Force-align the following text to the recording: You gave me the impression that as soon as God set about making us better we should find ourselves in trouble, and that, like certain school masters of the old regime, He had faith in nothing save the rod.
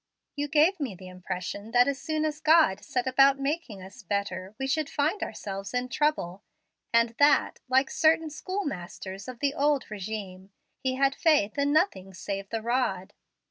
You 0.35 0.47
gave 0.47 0.79
me 0.79 0.95
the 0.95 1.09
impression 1.09 1.69
that 1.73 1.87
as 1.87 2.01
soon 2.01 2.25
as 2.25 2.39
God 2.39 2.83
set 2.83 3.05
about 3.05 3.37
making 3.39 3.83
us 3.83 4.01
better 4.01 4.55
we 4.57 4.65
should 4.65 4.89
find 4.89 5.21
ourselves 5.21 5.75
in 5.75 5.89
trouble, 5.89 6.41
and 6.91 7.09
that, 7.19 7.59
like 7.69 7.91
certain 7.91 8.31
school 8.31 8.65
masters 8.65 9.27
of 9.27 9.41
the 9.41 9.53
old 9.53 9.91
regime, 9.91 10.49
He 10.79 10.95
had 10.95 11.13
faith 11.13 11.55
in 11.55 11.71
nothing 11.71 12.15
save 12.15 12.49
the 12.49 12.63
rod. 12.63 13.13